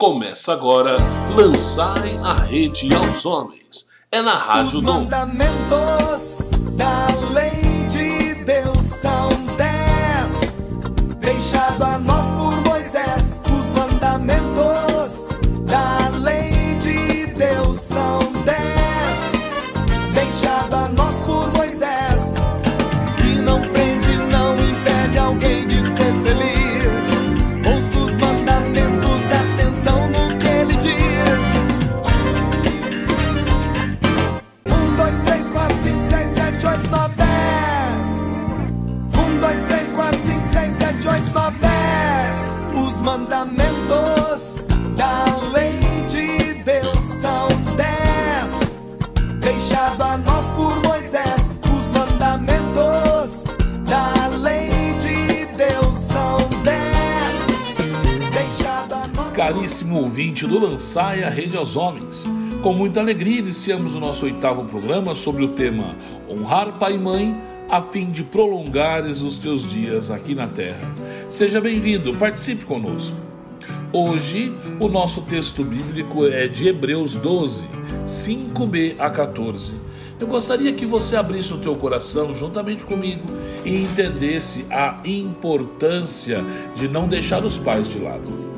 Começa 0.00 0.54
agora 0.54 0.96
Lançai 1.36 2.16
a 2.24 2.32
Rede 2.32 2.88
aos 2.94 3.26
Homens. 3.26 3.90
É 4.10 4.22
na 4.22 4.32
Rádio 4.32 4.80
Dom. 4.80 5.06
Caríssimo 59.90 60.02
ouvinte 60.02 60.46
do 60.46 60.58
Lançai 60.58 61.24
a 61.24 61.28
Rede 61.28 61.56
aos 61.56 61.74
Homens. 61.74 62.24
Com 62.62 62.72
muita 62.72 63.00
alegria 63.00 63.40
iniciamos 63.40 63.96
o 63.96 64.00
nosso 64.00 64.24
oitavo 64.24 64.64
programa 64.66 65.16
sobre 65.16 65.42
o 65.44 65.48
tema 65.48 65.96
Honrar 66.28 66.78
Pai 66.78 66.94
e 66.94 66.98
Mãe 66.98 67.36
a 67.68 67.82
fim 67.82 68.08
de 68.08 68.22
prolongares 68.22 69.20
os 69.20 69.36
teus 69.36 69.68
dias 69.68 70.10
aqui 70.10 70.32
na 70.32 70.46
Terra. 70.46 70.88
Seja 71.28 71.60
bem-vindo, 71.60 72.16
participe 72.16 72.64
conosco. 72.64 73.16
Hoje, 73.92 74.52
o 74.78 74.86
nosso 74.86 75.22
texto 75.22 75.64
bíblico 75.64 76.24
é 76.24 76.46
de 76.46 76.68
Hebreus 76.68 77.16
12, 77.16 77.64
5b 78.04 78.94
a 78.96 79.10
14. 79.10 79.72
Eu 80.20 80.28
gostaria 80.28 80.72
que 80.72 80.86
você 80.86 81.16
abrisse 81.16 81.52
o 81.52 81.58
teu 81.58 81.74
coração 81.74 82.32
juntamente 82.32 82.84
comigo 82.84 83.22
e 83.64 83.82
entendesse 83.82 84.66
a 84.70 84.98
importância 85.04 86.44
de 86.76 86.86
não 86.86 87.08
deixar 87.08 87.44
os 87.44 87.58
pais 87.58 87.88
de 87.88 87.98
lado. 87.98 88.49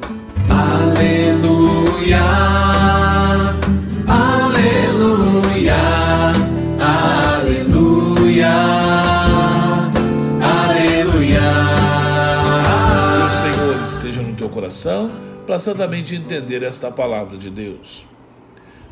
Coração 14.73 15.11
para 15.47 15.59
santamente 15.59 16.15
entender 16.15 16.63
esta 16.63 16.91
palavra 16.91 17.37
de 17.37 17.51
Deus. 17.51 18.07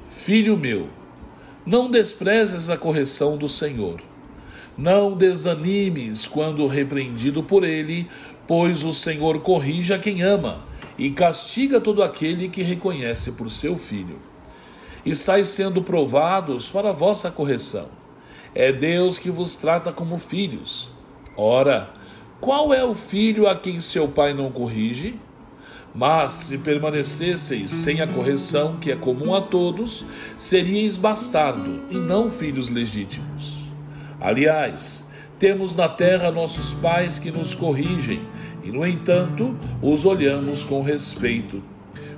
Filho 0.09 0.57
meu, 0.57 0.89
não 1.65 1.91
desprezes 1.91 2.69
a 2.69 2.77
correção 2.77 3.37
do 3.37 3.49
Senhor. 3.49 4.03
Não 4.77 5.15
desanimes 5.15 6.27
quando 6.27 6.67
repreendido 6.67 7.43
por 7.43 7.65
ele, 7.65 8.09
pois 8.47 8.85
o 8.85 8.93
Senhor 8.93 9.41
corrige 9.41 9.93
a 9.93 9.99
quem 9.99 10.23
ama 10.23 10.70
e 11.01 11.11
castiga 11.11 11.81
todo 11.81 12.03
aquele 12.03 12.51
que 12.51 12.63
reconhece 12.63 13.33
por 13.33 13.51
seu 13.51 13.75
filho. 13.75 14.19
Estais 15.05 15.49
sendo 15.49 15.83
provados 15.83 16.69
para 16.69 16.93
vossa 16.93 17.31
correção. 17.31 17.89
É 18.55 18.71
Deus 18.71 19.19
que 19.19 19.31
vos 19.31 19.55
trata 19.55 19.95
como 19.95 20.19
filhos. 20.19 20.91
Ora, 21.35 21.89
qual 22.39 22.75
é 22.75 22.85
o 22.85 22.95
filho 22.95 23.49
a 23.49 23.57
quem 23.57 23.81
seu 23.81 24.09
pai 24.09 24.35
não 24.35 24.53
corrige? 24.53 25.19
Mas 25.95 26.33
se 26.33 26.59
permanecesseis 26.59 27.71
sem 27.71 28.03
a 28.03 28.07
correção 28.07 28.77
que 28.77 28.93
é 28.93 28.97
comum 28.97 29.35
a 29.35 29.41
todos, 29.41 30.05
seríeis 30.37 30.99
bastardo 30.99 31.81
e 31.91 31.97
não 31.97 32.31
filhos 32.31 32.69
legítimos. 32.69 33.65
Aliás, 34.21 35.11
temos 35.39 35.75
na 35.75 35.89
terra 35.89 36.31
nossos 36.31 36.75
pais 36.75 37.19
que 37.19 37.31
nos 37.31 37.55
corrigem, 37.55 38.21
e 38.63 38.71
no 38.71 38.87
entanto 38.87 39.57
os 39.83 40.05
olhamos 40.05 40.65
com 40.65 40.83
respeito. 40.83 41.63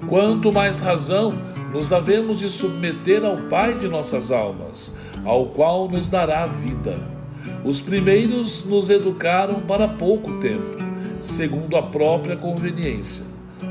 Quanto 0.09 0.53
mais 0.53 0.81
razão 0.81 1.33
nos 1.73 1.93
havemos 1.93 2.41
de 2.41 2.51
submeter 2.51 3.25
ao 3.25 3.37
Pai 3.49 3.79
de 3.79 3.89
nossas 3.89 4.31
almas, 4.31 4.95
ao 5.25 5.47
qual 5.47 5.89
nos 5.89 6.09
dará 6.09 6.45
vida. 6.47 6.97
Os 7.65 7.81
primeiros 7.81 8.65
nos 8.65 8.91
educaram 8.91 9.61
para 9.61 9.87
pouco 9.87 10.39
tempo, 10.39 10.77
segundo 11.21 11.77
a 11.77 11.83
própria 11.83 12.37
conveniência, 12.37 13.25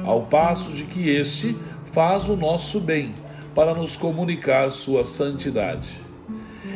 ao 0.05 0.21
passo 0.23 0.71
de 0.71 0.85
que 0.85 1.09
este 1.09 1.55
faz 1.91 2.29
o 2.29 2.37
nosso 2.37 2.79
bem, 2.79 3.13
para 3.53 3.73
nos 3.73 3.97
comunicar 3.97 4.71
sua 4.71 5.03
santidade. 5.03 5.89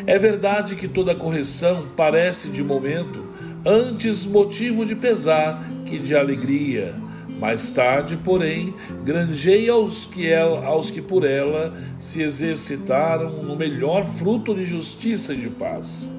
É 0.05 0.19
verdade 0.19 0.75
que 0.75 0.87
toda 0.87 1.15
correção 1.15 1.85
parece 1.95 2.49
de 2.49 2.61
momento 2.61 3.25
antes 3.65 4.25
motivo 4.25 4.85
de 4.85 4.93
pesar 4.93 5.65
que 5.85 5.99
de 5.99 6.15
alegria. 6.15 6.95
Mais 7.39 7.69
tarde, 7.69 8.17
porém, 8.17 8.73
granjeia 9.03 9.73
aos 9.73 10.05
que, 10.05 10.27
ela, 10.27 10.65
aos 10.65 10.89
que 10.89 11.01
por 11.01 11.25
ela 11.25 11.73
se 11.97 12.21
exercitaram 12.21 13.43
no 13.43 13.55
melhor 13.55 14.05
fruto 14.05 14.55
de 14.55 14.63
justiça 14.63 15.33
e 15.33 15.37
de 15.37 15.49
paz. 15.49 16.11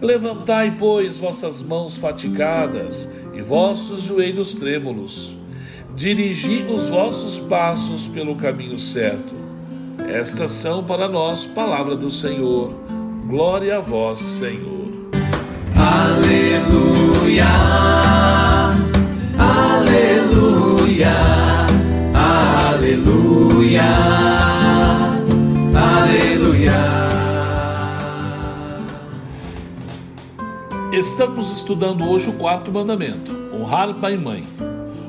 Levantai, 0.00 0.76
pois, 0.78 1.18
vossas 1.18 1.62
mãos 1.62 1.96
fatigadas 1.96 3.12
e 3.34 3.42
vossos 3.42 4.02
joelhos 4.02 4.54
trêmulos. 4.54 5.36
Dirigi 5.94 6.64
os 6.68 6.88
vossos 6.88 7.38
passos 7.38 8.08
pelo 8.08 8.34
caminho 8.34 8.78
certo. 8.78 9.34
Estas 10.08 10.50
são 10.50 10.82
para 10.82 11.08
nós 11.08 11.46
palavra 11.46 11.94
do 11.94 12.10
Senhor. 12.10 12.72
Glória 13.26 13.76
a 13.76 13.80
vós, 13.80 14.18
Senhor. 14.18 14.90
Aleluia, 15.76 17.46
aleluia, 23.62 23.82
aleluia. 25.76 26.72
Estamos 30.92 31.52
estudando 31.52 32.08
hoje 32.08 32.28
o 32.28 32.32
quarto 32.34 32.72
mandamento: 32.72 33.32
honrar 33.54 33.94
pai 33.94 34.14
e 34.14 34.18
mãe. 34.18 34.44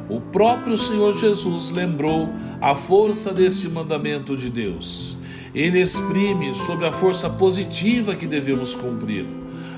O 0.07 0.21
próprio 0.21 0.77
Senhor 0.77 1.13
Jesus 1.13 1.71
lembrou 1.71 2.29
a 2.61 2.75
força 2.75 3.33
desse 3.33 3.67
mandamento 3.67 4.37
de 4.37 4.49
Deus. 4.49 5.17
Ele 5.55 5.81
exprime 5.81 6.53
sobre 6.53 6.85
a 6.85 6.91
força 6.91 7.29
positiva 7.29 8.15
que 8.15 8.27
devemos 8.27 8.75
cumprir. 8.75 9.25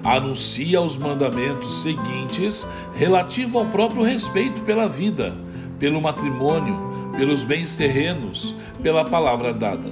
Anuncia 0.03 0.81
os 0.81 0.97
mandamentos 0.97 1.81
seguintes 1.81 2.67
relativo 2.93 3.57
ao 3.57 3.65
próprio 3.67 4.03
respeito 4.03 4.61
pela 4.61 4.87
vida, 4.87 5.35
pelo 5.79 6.01
matrimônio, 6.01 6.94
pelos 7.17 7.43
bens 7.43 7.75
terrenos, 7.75 8.55
pela 8.81 9.05
palavra 9.05 9.53
dada. 9.53 9.89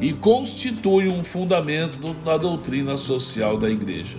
E 0.00 0.12
constitui 0.12 1.08
um 1.08 1.22
fundamento 1.22 2.14
da 2.24 2.36
doutrina 2.36 2.96
social 2.96 3.56
da 3.56 3.68
igreja. 3.68 4.18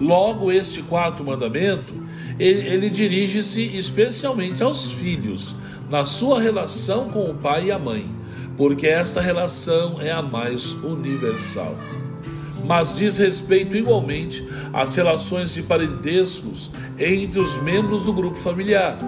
Logo, 0.00 0.50
este 0.50 0.82
quarto 0.82 1.22
mandamento, 1.22 1.92
ele, 2.38 2.88
dirige-se 2.88 3.76
especialmente 3.76 4.62
aos 4.62 4.90
filhos, 4.92 5.54
na 5.90 6.04
sua 6.04 6.40
relação 6.40 7.10
com 7.10 7.24
o 7.24 7.34
pai 7.34 7.66
e 7.66 7.72
a 7.72 7.78
mãe, 7.78 8.08
porque 8.56 8.86
esta 8.86 9.20
relação 9.20 10.00
é 10.00 10.10
a 10.10 10.22
mais 10.22 10.72
universal. 10.72 11.76
Mas 12.64 12.94
diz 12.94 13.18
respeito 13.18 13.76
igualmente 13.76 14.46
às 14.72 14.94
relações 14.94 15.52
de 15.52 15.62
parentescos 15.62 16.70
entre 16.98 17.40
os 17.40 17.60
membros 17.62 18.02
do 18.02 18.12
grupo 18.12 18.36
familiar. 18.36 18.98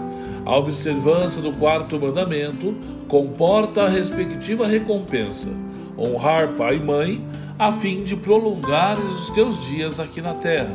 A 0.44 0.56
observância 0.56 1.40
do 1.40 1.52
quarto 1.52 2.00
mandamento 2.00 2.74
comporta 3.06 3.84
a 3.84 3.88
respectiva 3.88 4.66
recompensa: 4.66 5.50
honrar 5.96 6.48
pai 6.56 6.76
e 6.76 6.80
mãe, 6.80 7.24
a 7.58 7.72
fim 7.72 8.02
de 8.02 8.16
prolongar 8.16 8.98
os 8.98 9.30
teus 9.30 9.64
dias 9.64 10.00
aqui 10.00 10.20
na 10.20 10.34
terra. 10.34 10.74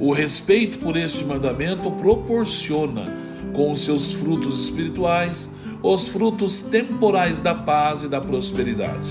O 0.00 0.12
respeito 0.12 0.78
por 0.78 0.96
este 0.96 1.24
mandamento 1.24 1.90
proporciona, 1.90 3.04
com 3.52 3.72
os 3.72 3.82
seus 3.82 4.14
frutos 4.14 4.62
espirituais, 4.62 5.54
os 5.82 6.08
frutos 6.08 6.62
temporais 6.62 7.40
da 7.40 7.54
paz 7.54 8.04
e 8.04 8.08
da 8.08 8.20
prosperidade. 8.20 9.08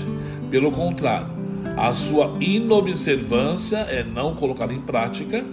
Pelo 0.50 0.72
contrário, 0.72 1.28
a 1.76 1.92
sua 1.92 2.34
inobservância 2.40 3.78
é 3.78 4.02
não 4.02 4.34
colocada 4.34 4.72
em 4.72 4.80
prática. 4.80 5.44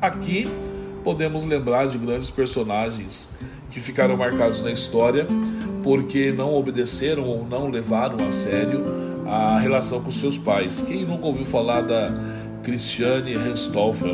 Aqui 0.00 0.46
podemos 1.04 1.44
lembrar 1.44 1.86
de 1.86 1.98
grandes 1.98 2.30
personagens 2.30 3.28
que 3.70 3.78
ficaram 3.78 4.16
marcados 4.16 4.62
na 4.62 4.72
história 4.72 5.26
porque 5.82 6.32
não 6.32 6.54
obedeceram 6.54 7.24
ou 7.24 7.46
não 7.46 7.68
levaram 7.68 8.26
a 8.26 8.30
sério 8.30 8.82
a 9.26 9.58
relação 9.58 10.00
com 10.00 10.10
seus 10.10 10.38
pais. 10.38 10.80
Quem 10.80 11.04
nunca 11.04 11.26
ouviu 11.26 11.44
falar 11.44 11.82
da 11.82 12.12
Christiane 12.62 13.34
Henstoffer, 13.34 14.10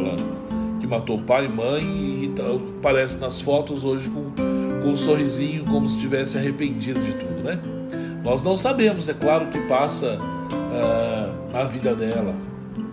que 0.80 0.86
matou 0.86 1.18
pai 1.20 1.46
e 1.46 1.48
mãe 1.48 1.84
e 1.84 2.34
aparece 2.78 3.18
nas 3.18 3.40
fotos 3.40 3.84
hoje 3.84 4.10
com, 4.10 4.32
com 4.82 4.88
um 4.88 4.96
sorrisinho 4.96 5.64
como 5.64 5.88
se 5.88 5.98
tivesse 6.00 6.36
arrependido 6.36 7.00
de 7.00 7.12
tudo, 7.12 7.44
né? 7.44 7.60
Nós 8.24 8.42
não 8.42 8.56
sabemos, 8.56 9.08
é 9.08 9.14
claro 9.14 9.46
que 9.46 9.58
passa 9.60 10.18
uh, 10.18 11.52
na 11.52 11.64
vida 11.64 11.94
dela, 11.94 12.34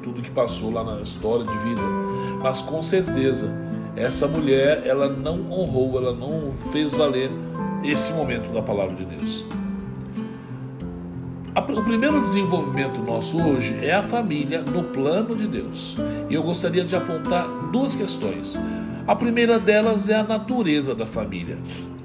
tudo 0.04 0.22
que 0.22 0.30
passou 0.30 0.72
lá 0.72 0.84
na 0.84 1.02
história 1.02 1.46
de 1.46 1.58
vida, 1.58 1.82
mas 2.42 2.62
com 2.62 2.82
certeza 2.82 3.67
essa 3.98 4.28
mulher 4.28 4.84
ela 4.86 5.10
não 5.10 5.52
honrou, 5.52 5.98
ela 5.98 6.14
não 6.14 6.52
fez 6.72 6.94
valer 6.94 7.32
esse 7.84 8.14
momento 8.14 8.52
da 8.54 8.62
palavra 8.62 8.96
de 8.96 9.04
Deus. 9.04 9.44
O 11.56 11.84
primeiro 11.84 12.22
desenvolvimento 12.22 13.00
nosso 13.02 13.42
hoje 13.42 13.78
é 13.84 13.94
a 13.94 14.04
família 14.04 14.62
no 14.62 14.84
plano 14.84 15.36
de 15.36 15.48
Deus. 15.48 15.98
E 16.30 16.34
eu 16.34 16.44
gostaria 16.44 16.84
de 16.84 16.96
apontar 16.96 17.48
duas 17.72 17.96
questões. 17.96 18.58
A 19.08 19.16
primeira 19.16 19.60
delas 19.60 20.10
é 20.10 20.16
a 20.16 20.24
natureza 20.24 20.94
da 20.94 21.06
família. 21.06 21.58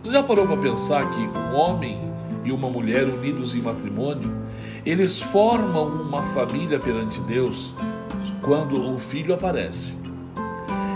Você 0.02 0.12
já 0.12 0.22
parou 0.22 0.46
para 0.46 0.56
pensar 0.56 1.08
que 1.10 1.20
um 1.20 1.54
homem 1.54 1.98
e 2.44 2.52
uma 2.52 2.68
mulher 2.68 3.04
unidos 3.04 3.54
em 3.54 3.60
matrimônio, 3.60 4.34
eles 4.84 5.20
formam 5.20 5.86
uma 5.86 6.22
família 6.22 6.78
perante 6.78 7.20
Deus 7.22 7.74
quando 8.40 8.94
o 8.94 8.98
filho 8.98 9.34
aparece. 9.34 10.01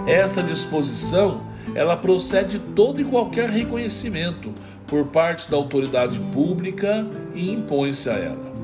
Essa 0.06 0.41
disposição, 0.41 1.41
ela 1.75 1.97
procede 1.97 2.58
de 2.58 2.64
todo 2.75 3.00
e 3.00 3.05
qualquer 3.05 3.50
reconhecimento 3.50 4.53
por 4.87 5.06
parte 5.06 5.50
da 5.50 5.56
autoridade 5.56 6.20
pública 6.32 7.05
e 7.35 7.50
impõe-se 7.50 8.08
a 8.08 8.14
ela. 8.14 8.56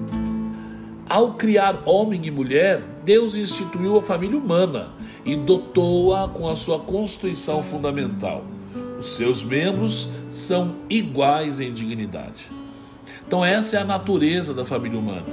Ao 1.09 1.35
criar 1.35 1.83
homem 1.85 2.25
e 2.25 2.31
mulher, 2.31 2.81
Deus 3.05 3.37
instituiu 3.37 3.97
a 3.97 4.01
família 4.01 4.39
humana 4.39 4.89
e 5.25 5.35
dotou-a 5.35 6.29
com 6.29 6.49
a 6.49 6.55
sua 6.55 6.79
constituição 6.79 7.63
fundamental. 7.63 8.45
Os 8.99 9.17
seus 9.17 9.43
membros 9.43 10.11
são 10.31 10.77
iguais 10.89 11.59
em 11.59 11.73
dignidade. 11.73 12.49
Então, 13.27 13.45
essa 13.45 13.77
é 13.77 13.81
a 13.81 13.85
natureza 13.85 14.55
da 14.55 14.65
família 14.65 14.99
humana. 14.99 15.27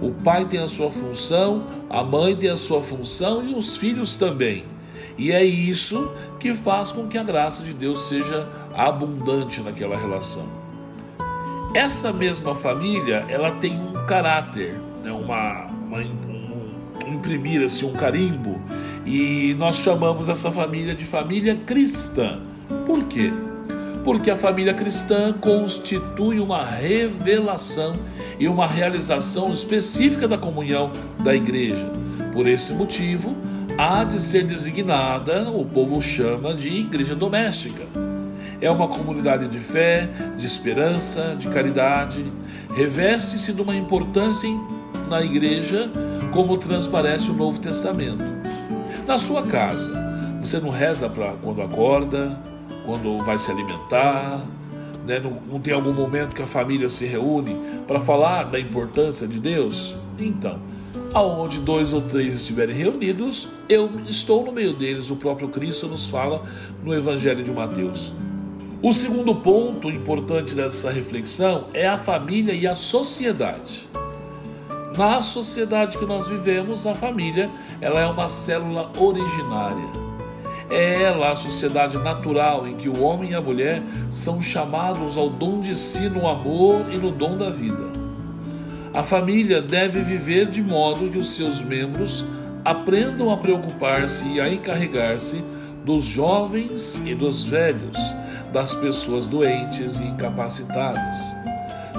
O 0.00 0.10
pai 0.10 0.48
tem 0.48 0.58
a 0.58 0.66
sua 0.66 0.90
função, 0.90 1.64
a 1.88 2.02
mãe 2.02 2.34
tem 2.34 2.50
a 2.50 2.56
sua 2.56 2.82
função 2.82 3.48
e 3.48 3.54
os 3.54 3.76
filhos 3.76 4.16
também. 4.16 4.71
E 5.18 5.32
é 5.32 5.44
isso 5.44 6.10
que 6.40 6.52
faz 6.52 6.92
com 6.92 7.06
que 7.06 7.18
a 7.18 7.22
graça 7.22 7.62
de 7.62 7.72
Deus 7.72 8.08
seja 8.08 8.48
abundante 8.74 9.60
naquela 9.60 9.96
relação. 9.96 10.62
Essa 11.74 12.12
mesma 12.12 12.54
família, 12.54 13.24
ela 13.28 13.50
tem 13.52 13.78
um 13.78 13.92
caráter, 14.06 14.78
né, 15.02 15.10
uma, 15.10 15.66
uma 15.66 15.98
um, 15.98 16.68
imprimir 17.06 17.62
assim 17.62 17.86
um 17.86 17.92
carimbo, 17.92 18.60
e 19.06 19.54
nós 19.58 19.76
chamamos 19.76 20.28
essa 20.28 20.50
família 20.50 20.94
de 20.94 21.04
família 21.04 21.56
cristã. 21.56 22.40
Por 22.86 23.04
quê? 23.04 23.32
Porque 24.04 24.30
a 24.30 24.36
família 24.36 24.74
cristã 24.74 25.32
constitui 25.32 26.40
uma 26.40 26.64
revelação 26.64 27.94
e 28.38 28.48
uma 28.48 28.66
realização 28.66 29.52
específica 29.52 30.26
da 30.26 30.36
comunhão 30.36 30.90
da 31.22 31.34
igreja. 31.34 31.90
Por 32.32 32.46
esse 32.46 32.72
motivo, 32.74 33.36
há 33.78 34.04
de 34.04 34.20
ser 34.20 34.44
designada, 34.44 35.50
o 35.50 35.64
povo 35.64 36.00
chama 36.00 36.54
de 36.54 36.68
igreja 36.68 37.14
doméstica. 37.14 37.82
É 38.60 38.70
uma 38.70 38.86
comunidade 38.86 39.48
de 39.48 39.58
fé, 39.58 40.08
de 40.38 40.46
esperança, 40.46 41.34
de 41.36 41.48
caridade. 41.48 42.24
Reveste-se 42.74 43.52
de 43.52 43.60
uma 43.60 43.74
importância 43.74 44.48
na 45.08 45.20
igreja, 45.20 45.90
como 46.32 46.56
transparece 46.56 47.30
o 47.30 47.34
Novo 47.34 47.58
Testamento. 47.58 48.24
Na 49.06 49.18
sua 49.18 49.42
casa, 49.42 49.92
você 50.40 50.58
não 50.60 50.70
reza 50.70 51.08
para 51.08 51.32
quando 51.42 51.60
acorda, 51.60 52.38
quando 52.86 53.18
vai 53.18 53.36
se 53.38 53.50
alimentar, 53.50 54.40
né? 55.06 55.18
não, 55.18 55.38
não 55.50 55.60
tem 55.60 55.74
algum 55.74 55.92
momento 55.92 56.34
que 56.34 56.42
a 56.42 56.46
família 56.46 56.88
se 56.88 57.04
reúne 57.04 57.56
para 57.86 58.00
falar 58.00 58.44
da 58.44 58.60
importância 58.60 59.26
de 59.26 59.40
Deus? 59.40 59.96
Então, 60.18 60.58
aonde 61.14 61.58
dois 61.60 61.92
ou 61.92 62.00
três 62.00 62.34
estiverem 62.34 62.74
reunidos, 62.74 63.48
eu 63.68 63.90
estou 64.08 64.44
no 64.44 64.52
meio 64.52 64.72
deles. 64.72 65.10
O 65.10 65.16
próprio 65.16 65.48
Cristo 65.48 65.86
nos 65.86 66.06
fala 66.06 66.42
no 66.82 66.94
Evangelho 66.94 67.44
de 67.44 67.50
Mateus. 67.50 68.14
O 68.82 68.92
segundo 68.92 69.34
ponto 69.34 69.90
importante 69.90 70.54
dessa 70.54 70.90
reflexão 70.90 71.66
é 71.72 71.86
a 71.86 71.96
família 71.96 72.52
e 72.52 72.66
a 72.66 72.74
sociedade. 72.74 73.88
Na 74.96 75.22
sociedade 75.22 75.96
que 75.98 76.04
nós 76.04 76.28
vivemos, 76.28 76.86
a 76.86 76.94
família 76.94 77.48
ela 77.80 78.00
é 78.00 78.06
uma 78.06 78.28
célula 78.28 78.90
originária. 78.98 79.88
É 80.68 81.02
ela 81.02 81.30
a 81.30 81.36
sociedade 81.36 81.98
natural 81.98 82.66
em 82.66 82.76
que 82.76 82.88
o 82.88 83.02
homem 83.02 83.30
e 83.30 83.34
a 83.34 83.40
mulher 83.40 83.82
são 84.10 84.40
chamados 84.40 85.16
ao 85.16 85.28
dom 85.28 85.60
de 85.60 85.76
si 85.76 86.08
no 86.08 86.26
amor 86.26 86.86
e 86.90 86.96
no 86.96 87.10
dom 87.10 87.36
da 87.36 87.50
vida. 87.50 87.91
A 88.94 89.02
família 89.02 89.62
deve 89.62 90.02
viver 90.02 90.46
de 90.50 90.62
modo 90.62 91.08
que 91.08 91.16
os 91.16 91.34
seus 91.34 91.62
membros 91.62 92.26
aprendam 92.62 93.32
a 93.32 93.38
preocupar-se 93.38 94.22
e 94.28 94.38
a 94.38 94.52
encarregar-se 94.52 95.42
dos 95.82 96.04
jovens 96.04 97.00
e 97.02 97.14
dos 97.14 97.42
velhos, 97.42 97.96
das 98.52 98.74
pessoas 98.74 99.26
doentes 99.26 99.98
e 99.98 100.04
incapacitadas. 100.04 101.34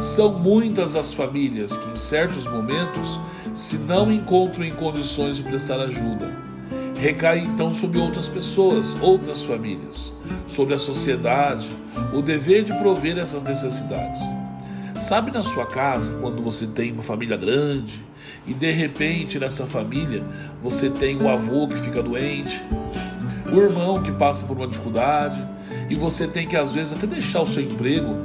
São 0.01 0.37
muitas 0.37 0.95
as 0.95 1.15
famílias 1.15 1.75
que, 1.75 1.89
em 1.89 1.97
certos 1.97 2.45
momentos, 2.45 3.19
se 3.55 3.77
não 3.77 4.11
encontram 4.11 4.63
em 4.63 4.75
condições 4.75 5.35
de 5.35 5.41
prestar 5.41 5.79
ajuda, 5.79 6.31
recai 6.99 7.39
então 7.39 7.73
sobre 7.73 7.97
outras 7.97 8.27
pessoas, 8.27 8.95
outras 9.01 9.41
famílias, 9.41 10.13
sobre 10.47 10.75
a 10.75 10.79
sociedade, 10.79 11.67
o 12.13 12.21
dever 12.21 12.63
de 12.63 12.73
prover 12.73 13.17
essas 13.17 13.41
necessidades. 13.41 14.21
Sabe 14.99 15.31
na 15.31 15.43
sua 15.43 15.65
casa, 15.65 16.13
quando 16.21 16.41
você 16.41 16.67
tem 16.67 16.91
uma 16.91 17.03
família 17.03 17.35
grande 17.35 18.01
e 18.45 18.53
de 18.53 18.71
repente 18.71 19.39
nessa 19.39 19.65
família 19.65 20.23
você 20.61 20.89
tem 20.89 21.17
o 21.21 21.29
avô 21.29 21.67
que 21.67 21.77
fica 21.77 22.01
doente, 22.01 22.61
o 23.51 23.59
irmão 23.59 24.01
que 24.01 24.11
passa 24.11 24.45
por 24.45 24.55
uma 24.55 24.67
dificuldade 24.67 25.43
e 25.89 25.95
você 25.95 26.27
tem 26.27 26.47
que 26.47 26.55
às 26.55 26.71
vezes 26.71 26.93
até 26.93 27.07
deixar 27.07 27.41
o 27.41 27.47
seu 27.47 27.63
emprego 27.63 28.15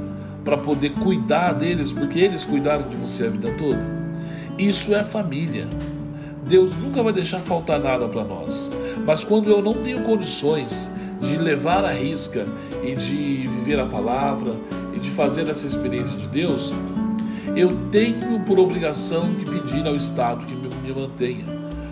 para 0.43 0.57
poder 0.57 0.91
cuidar 0.91 1.53
deles, 1.53 1.91
porque 1.91 2.19
eles 2.19 2.45
cuidaram 2.45 2.87
de 2.87 2.95
você 2.95 3.25
a 3.25 3.29
vida 3.29 3.51
toda. 3.57 3.85
Isso 4.57 4.95
é 4.95 5.03
família. 5.03 5.67
Deus 6.47 6.73
nunca 6.75 7.03
vai 7.03 7.13
deixar 7.13 7.39
faltar 7.41 7.79
nada 7.79 8.07
para 8.07 8.23
nós. 8.23 8.71
Mas 9.05 9.23
quando 9.23 9.49
eu 9.51 9.61
não 9.61 9.73
tenho 9.73 10.03
condições 10.03 10.91
de 11.21 11.37
levar 11.37 11.83
a 11.83 11.91
risca 11.91 12.47
e 12.83 12.95
de 12.95 13.47
viver 13.47 13.79
a 13.79 13.85
palavra 13.85 14.55
e 14.99 15.01
de 15.01 15.09
fazer 15.09 15.47
essa 15.49 15.65
experiência 15.65 16.17
de 16.17 16.27
Deus, 16.27 16.73
eu 17.55 17.89
tenho 17.89 18.41
por 18.41 18.59
obrigação 18.59 19.33
de 19.33 19.45
pedir 19.45 19.87
ao 19.87 19.95
Estado 19.95 20.45
que 20.45 20.53
me 20.53 20.93
mantenha, 20.93 21.45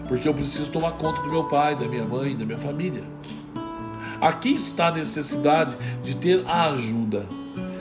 porque 0.08 0.28
eu 0.28 0.34
preciso 0.34 0.70
tomar 0.72 0.92
conta 0.92 1.22
do 1.22 1.30
meu 1.30 1.46
pai, 1.46 1.76
da 1.76 1.88
minha 1.88 2.06
mãe, 2.06 2.36
da 2.36 2.46
minha 2.46 2.58
família. 2.58 3.04
Aqui 4.20 4.54
está 4.54 4.88
a 4.88 4.92
necessidade 4.92 5.76
de 6.04 6.16
ter 6.16 6.44
a 6.46 6.70
ajuda. 6.72 7.26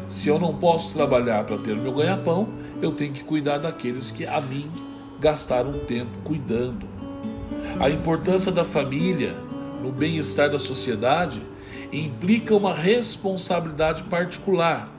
Se 0.07 0.29
eu 0.29 0.39
não 0.39 0.55
posso 0.55 0.95
trabalhar 0.95 1.45
para 1.45 1.59
ter 1.59 1.73
o 1.73 1.77
meu 1.77 1.93
ganha-pão, 1.93 2.49
eu 2.81 2.93
tenho 2.93 3.13
que 3.13 3.25
cuidar 3.25 3.59
daqueles 3.59 4.11
que 4.11 4.27
a 4.27 4.41
mim 4.41 4.71
gastaram 5.19 5.73
tempo 5.73 6.11
cuidando. 6.25 6.87
A 7.81 7.91
importância 7.91 8.53
da 8.53 8.65
família 8.65 9.35
no 9.83 9.91
bem-estar 9.91 10.51
da 10.51 10.59
sociedade 10.59 11.43
implica 11.93 12.55
uma 12.55 12.75
responsabilidade 12.75 14.05
particular 14.05 14.96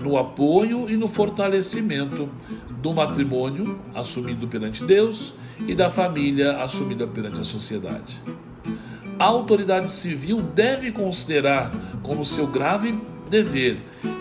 no 0.00 0.16
apoio 0.16 0.90
e 0.90 0.96
no 0.96 1.06
fortalecimento 1.06 2.28
do 2.80 2.92
matrimônio 2.92 3.78
assumido 3.94 4.48
perante 4.48 4.84
Deus 4.84 5.34
e 5.66 5.74
da 5.74 5.90
família 5.90 6.62
assumida 6.62 7.06
perante 7.06 7.40
a 7.40 7.44
sociedade. 7.44 8.20
A 9.18 9.24
autoridade 9.24 9.90
civil 9.90 10.42
deve 10.42 10.90
considerar 10.90 11.70
como 12.02 12.24
seu 12.24 12.46
grave 12.46 12.94
dever 13.30 13.78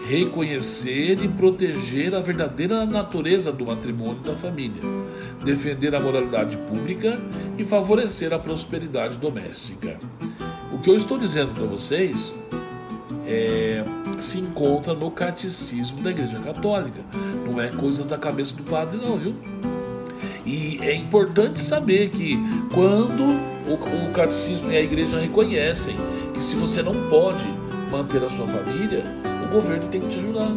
reconhecer 0.07 1.23
e 1.23 1.27
proteger 1.27 2.13
a 2.13 2.19
verdadeira 2.19 2.85
natureza 2.85 3.51
do 3.51 3.65
matrimônio 3.65 4.19
e 4.23 4.27
da 4.27 4.33
família, 4.33 4.81
defender 5.43 5.95
a 5.95 5.99
moralidade 5.99 6.57
pública 6.57 7.19
e 7.57 7.63
favorecer 7.63 8.33
a 8.33 8.39
prosperidade 8.39 9.17
doméstica. 9.17 9.97
O 10.73 10.79
que 10.79 10.89
eu 10.89 10.95
estou 10.95 11.17
dizendo 11.17 11.53
para 11.53 11.65
vocês 11.65 12.37
é, 13.31 13.83
se 14.19 14.39
encontra 14.39 14.93
no 14.93 15.09
catecismo 15.09 16.01
da 16.01 16.11
Igreja 16.11 16.39
Católica. 16.39 17.01
Não 17.49 17.61
é 17.61 17.69
coisas 17.69 18.05
da 18.05 18.17
cabeça 18.17 18.55
do 18.55 18.63
padre, 18.63 18.97
não, 18.97 19.17
viu? 19.17 19.35
E 20.45 20.79
é 20.81 20.93
importante 20.93 21.59
saber 21.59 22.09
que 22.09 22.37
quando 22.73 23.23
o, 23.67 23.73
o 23.73 24.11
catecismo 24.11 24.71
e 24.71 24.77
a 24.77 24.81
igreja 24.81 25.19
reconhecem 25.19 25.95
que 26.33 26.43
se 26.43 26.55
você 26.55 26.81
não 26.81 26.93
pode 27.09 27.45
manter 27.91 28.23
a 28.23 28.29
sua 28.29 28.47
família, 28.47 29.03
governo 29.51 29.87
tem 29.89 29.99
que 29.99 30.07
te 30.07 30.17
ajudar. 30.17 30.51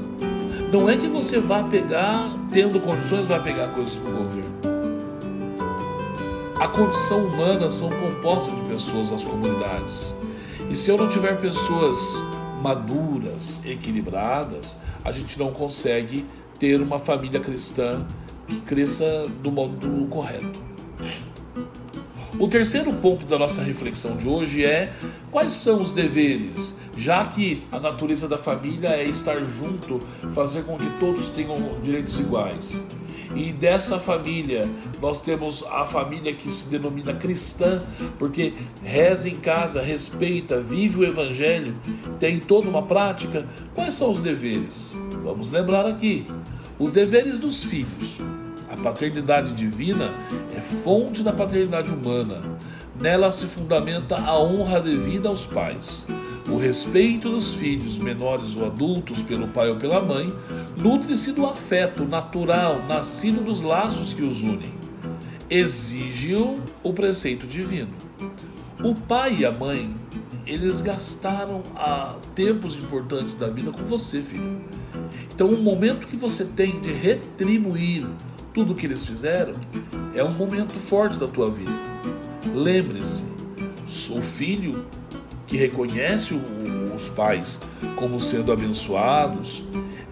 Não 0.73 0.89
é 0.89 0.97
que 0.97 1.09
você 1.09 1.39
vá 1.39 1.63
pegar, 1.65 2.31
tendo 2.53 2.81
condições, 2.81 3.27
vai 3.27 3.43
pegar 3.43 3.69
coisas 3.69 3.97
do 3.97 4.11
governo. 4.11 4.55
A 6.59 6.69
condição 6.69 7.27
humana 7.27 7.69
são 7.69 7.91
compostas 7.91 8.55
de 8.55 8.61
pessoas 8.63 9.13
as 9.13 9.25
comunidades. 9.25 10.15
E 10.71 10.77
se 10.77 10.91
eu 10.91 10.97
não 10.97 11.09
tiver 11.09 11.39
pessoas 11.41 12.23
maduras, 12.65 13.61
equilibradas, 13.67 14.79
a 15.05 15.13
gente 15.13 15.39
não 15.39 15.53
consegue 15.53 16.25
ter 16.59 16.81
uma 16.81 16.99
família 16.99 17.39
cristã 17.39 18.07
que 18.47 18.59
cresça 18.63 19.27
do 19.43 19.53
modo 19.53 20.07
correto. 20.09 20.65
O 22.41 22.49
terceiro 22.49 22.91
ponto 22.95 23.27
da 23.27 23.39
nossa 23.39 23.63
reflexão 23.63 24.17
de 24.17 24.27
hoje 24.27 24.65
é 24.65 24.95
quais 25.31 25.53
são 25.53 25.83
os 25.83 25.93
deveres, 25.93 26.81
já 26.97 27.27
que 27.27 27.63
a 27.71 27.79
natureza 27.79 28.27
da 28.27 28.39
família 28.39 28.89
é 28.89 29.05
estar 29.05 29.45
junto, 29.45 30.01
fazer 30.31 30.65
com 30.65 30.79
que 30.79 30.89
todos 30.99 31.29
tenham 31.29 31.55
direitos 31.83 32.19
iguais. 32.19 32.83
E 33.35 33.53
dessa 33.53 33.99
família, 33.99 34.69
nós 35.01 35.21
temos 35.21 35.65
a 35.65 35.85
família 35.85 36.33
que 36.35 36.51
se 36.51 36.69
denomina 36.69 37.13
cristã, 37.15 37.83
porque 38.19 38.55
reza 38.83 39.29
em 39.29 39.37
casa, 39.37 39.83
respeita, 39.83 40.61
vive 40.61 41.01
o 41.01 41.05
evangelho, 41.05 41.75
tem 42.21 42.39
toda 42.39 42.69
uma 42.69 42.83
prática. 42.83 43.47
Quais 43.75 43.95
são 43.95 44.11
os 44.11 44.21
deveres? 44.21 44.97
Vamos 45.25 45.51
lembrar 45.51 45.85
aqui: 45.87 46.27
os 46.79 46.93
deveres 46.93 47.39
dos 47.39 47.65
filhos. 47.65 48.21
A 48.71 48.77
paternidade 48.77 49.53
divina 49.53 50.11
é 50.57 50.61
fonte 50.61 51.23
da 51.23 51.33
paternidade 51.33 51.91
humana. 51.93 52.41
Nela 53.01 53.31
se 53.31 53.47
fundamenta 53.47 54.17
a 54.17 54.39
honra 54.39 54.81
devida 54.81 55.29
aos 55.29 55.47
pais. 55.47 56.07
O 56.49 56.59
respeito 56.59 57.31
dos 57.31 57.55
filhos, 57.55 57.99
menores 57.99 58.55
ou 58.55 58.67
adultos, 58.67 59.23
pelo 59.23 59.49
pai 59.49 59.71
ou 59.71 59.77
pela 59.77 60.03
mãe, 60.03 60.33
nutre-se 60.77 61.33
do 61.33 61.47
afeto 61.47 62.05
natural, 62.05 62.85
nascido 62.87 63.43
dos 63.43 63.63
laços 63.63 64.13
que 64.13 64.23
os 64.23 64.43
unem. 64.43 64.75
Exige 65.49 66.35
o 66.83 66.93
preceito 66.93 67.47
divino. 67.47 67.93
O 68.83 68.95
pai 68.95 69.37
e 69.41 69.47
a 69.47 69.51
mãe, 69.51 69.95
eles 70.47 70.83
gastaram 70.83 71.63
a 71.75 72.17
tempos 72.35 72.77
importantes 72.77 73.33
da 73.35 73.49
vida 73.49 73.71
com 73.71 73.83
você, 73.83 74.21
filho. 74.21 74.61
Então, 75.35 75.49
o 75.49 75.61
momento 75.61 76.07
que 76.07 76.17
você 76.17 76.45
tem 76.45 76.81
de 76.81 76.93
retribuir 76.93 78.07
tudo 78.53 78.73
o 78.73 78.77
que 78.77 78.87
eles 78.87 79.05
fizeram, 79.05 79.55
é 80.15 80.23
um 80.23 80.33
momento 80.33 80.75
forte 80.75 81.19
da 81.19 81.27
tua 81.27 81.51
vida. 81.51 81.73
Lembre-se, 82.55 83.25
o 84.13 84.23
filho 84.23 84.87
que 85.47 85.57
reconhece 85.57 86.39
os 86.95 87.09
pais 87.09 87.61
como 87.97 88.19
sendo 88.19 88.53
abençoados 88.53 89.65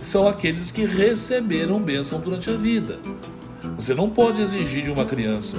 são 0.03 0.27
aqueles 0.27 0.71
que 0.71 0.85
receberam 0.85 1.81
bênção 1.81 2.21
durante 2.21 2.51
a 2.51 2.55
vida. 2.55 2.99
Você 3.77 3.95
não 3.95 4.11
pode 4.11 4.43
exigir 4.43 4.85
de 4.85 4.91
uma 4.91 5.05
criança 5.05 5.59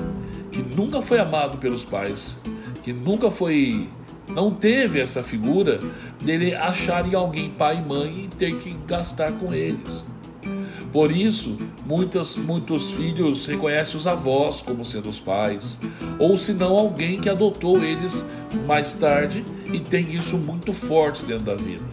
que 0.51 0.61
nunca 0.61 1.01
foi 1.01 1.17
amado 1.19 1.57
pelos 1.57 1.83
pais, 1.85 2.41
que 2.83 2.91
nunca 2.93 3.31
foi 3.31 3.89
não 4.27 4.51
teve 4.51 4.99
essa 4.99 5.21
figura 5.21 5.79
dele 6.21 6.55
achar 6.55 7.05
em 7.07 7.13
alguém 7.13 7.49
pai 7.49 7.77
e 7.77 7.87
mãe 7.87 8.23
e 8.23 8.27
ter 8.27 8.57
que 8.57 8.77
gastar 8.87 9.33
com 9.33 9.53
eles. 9.53 10.05
Por 10.91 11.11
isso, 11.11 11.57
muitos, 11.85 12.35
muitos 12.35 12.91
filhos 12.91 13.45
reconhecem 13.45 13.97
os 13.97 14.05
avós 14.05 14.61
como 14.61 14.85
sendo 14.85 15.09
os 15.09 15.19
pais, 15.19 15.81
ou 16.19 16.37
se 16.37 16.53
não 16.53 16.77
alguém 16.77 17.19
que 17.19 17.29
adotou 17.29 17.83
eles 17.83 18.25
mais 18.67 18.93
tarde 18.93 19.43
e 19.71 19.79
tem 19.79 20.15
isso 20.15 20.37
muito 20.37 20.73
forte 20.73 21.25
dentro 21.25 21.45
da 21.45 21.55
vida. 21.55 21.83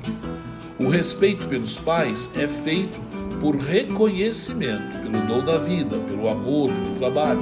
O 0.78 0.88
respeito 0.88 1.46
pelos 1.46 1.78
pais 1.78 2.30
é 2.36 2.46
feito 2.46 2.98
por 3.40 3.56
reconhecimento, 3.56 4.98
pelo 5.02 5.26
dom 5.26 5.44
da 5.44 5.58
vida, 5.58 5.96
pelo 5.98 6.28
amor, 6.28 6.70
pelo 6.70 6.96
trabalho. 6.96 7.40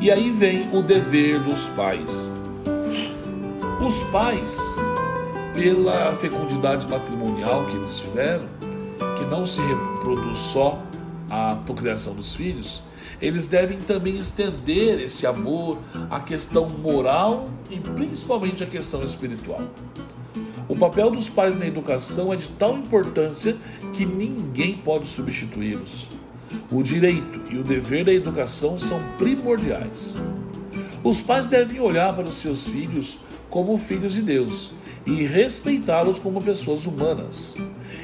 E 0.00 0.10
aí 0.10 0.30
vem 0.30 0.68
o 0.74 0.82
dever 0.82 1.40
dos 1.40 1.68
pais. 1.68 2.32
Os 3.84 4.02
pais, 4.04 4.60
pela 5.54 6.12
fecundidade 6.12 6.86
matrimonial 6.88 7.64
que 7.66 7.76
eles 7.76 7.96
tiveram, 7.96 8.46
que 9.18 9.24
não 9.26 9.46
se 9.46 9.60
reproduz 9.60 10.38
só 10.38 10.82
a 11.30 11.56
procriação 11.64 12.14
dos 12.14 12.34
filhos, 12.34 12.82
eles 13.20 13.46
devem 13.46 13.78
também 13.78 14.16
estender 14.16 15.00
esse 15.00 15.26
amor 15.26 15.78
à 16.10 16.20
questão 16.20 16.68
moral 16.68 17.48
e 17.70 17.80
principalmente 17.80 18.62
à 18.62 18.66
questão 18.66 19.02
espiritual. 19.02 19.60
O 20.68 20.76
papel 20.76 21.10
dos 21.10 21.28
pais 21.28 21.54
na 21.54 21.66
educação 21.66 22.32
é 22.32 22.36
de 22.36 22.48
tal 22.48 22.76
importância 22.76 23.56
que 23.92 24.04
ninguém 24.04 24.76
pode 24.76 25.06
substituí-los. 25.06 26.08
O 26.70 26.82
direito 26.82 27.40
e 27.50 27.56
o 27.56 27.64
dever 27.64 28.04
da 28.04 28.12
educação 28.12 28.78
são 28.78 29.00
primordiais. 29.16 30.16
Os 31.04 31.20
pais 31.20 31.46
devem 31.46 31.80
olhar 31.80 32.14
para 32.14 32.24
os 32.24 32.34
seus 32.34 32.64
filhos 32.64 33.18
como 33.48 33.78
filhos 33.78 34.14
de 34.14 34.22
Deus 34.22 34.72
e 35.06 35.24
respeitá-los 35.24 36.18
como 36.18 36.42
pessoas 36.42 36.84
humanas. 36.84 37.56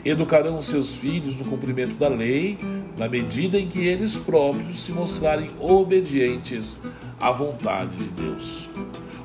Educarão 0.04 0.60
seus 0.60 0.92
filhos 0.92 1.36
no 1.36 1.44
cumprimento 1.44 1.94
da 1.94 2.08
lei, 2.08 2.58
na 2.98 3.08
medida 3.08 3.58
em 3.58 3.68
que 3.68 3.86
eles 3.86 4.16
próprios 4.16 4.80
se 4.80 4.92
mostrarem 4.92 5.50
obedientes 5.60 6.82
à 7.20 7.30
vontade 7.30 7.96
de 7.96 8.08
Deus. 8.08 8.68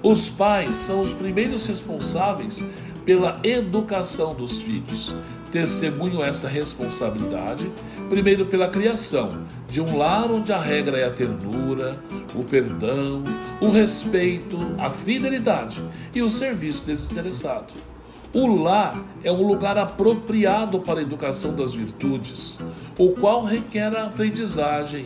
Os 0.03 0.29
pais 0.29 0.75
são 0.75 1.01
os 1.01 1.13
primeiros 1.13 1.65
responsáveis 1.65 2.63
pela 3.03 3.39
educação 3.43 4.35
dos 4.35 4.59
filhos. 4.61 5.15
Testemunham 5.51 6.23
essa 6.23 6.47
responsabilidade, 6.47 7.71
primeiro 8.09 8.45
pela 8.45 8.67
criação 8.67 9.45
de 9.69 9.81
um 9.81 9.97
lar 9.97 10.31
onde 10.31 10.53
a 10.53 10.61
regra 10.61 10.97
é 10.97 11.05
a 11.05 11.11
ternura, 11.11 11.99
o 12.35 12.43
perdão, 12.43 13.23
o 13.59 13.69
respeito, 13.69 14.57
a 14.77 14.89
fidelidade 14.89 15.81
e 16.13 16.21
o 16.21 16.29
serviço 16.29 16.85
desinteressado. 16.85 17.86
O 18.33 18.55
lar 18.55 19.03
é 19.23 19.31
um 19.31 19.41
lugar 19.41 19.77
apropriado 19.77 20.79
para 20.79 20.99
a 20.99 21.01
educação 21.01 21.55
das 21.55 21.73
virtudes, 21.73 22.59
o 22.97 23.11
qual 23.11 23.43
requer 23.43 23.95
a 23.95 24.07
aprendizagem 24.07 25.05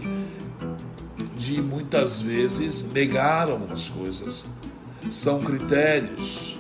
de 1.38 1.62
muitas 1.62 2.22
vezes 2.22 2.92
negar 2.92 3.50
algumas 3.50 3.90
coisas. 3.90 4.48
São 5.08 5.40
critérios 5.40 6.58